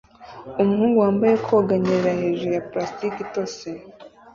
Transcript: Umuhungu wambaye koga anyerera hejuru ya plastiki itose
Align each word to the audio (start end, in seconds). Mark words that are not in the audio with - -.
Umuhungu 0.61 0.97
wambaye 1.03 1.35
koga 1.45 1.71
anyerera 1.77 2.19
hejuru 2.21 2.51
ya 2.57 2.65
plastiki 2.71 3.19
itose 3.25 3.69